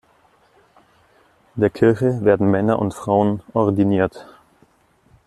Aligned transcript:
In 1.55 1.61
der 1.61 1.69
Kirche 1.69 2.25
werden 2.25 2.49
Männer 2.49 2.79
und 2.79 2.95
Frauen 2.95 3.43
ordiniert. 3.53 4.25